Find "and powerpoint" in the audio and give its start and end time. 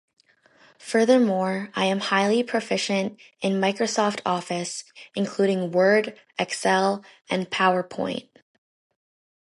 7.29-8.27